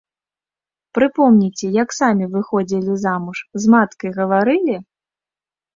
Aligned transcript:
Прыпомніце, 0.97 1.65
як 1.83 1.89
самі 1.99 2.25
выходзілі 2.33 2.91
замуж, 3.05 3.37
з 3.63 3.77
маткай 3.77 4.11
гаварылі? 4.19 4.75